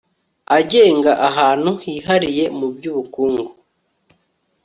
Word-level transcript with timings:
agenga 0.57 1.11
ahantu 1.29 1.71
hihariye 1.83 2.43
mu 2.57 2.67
by 2.75 2.85
ubukungu 2.91 3.45